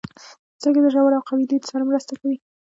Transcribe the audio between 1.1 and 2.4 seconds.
او قوي لید سره مرسته کوي.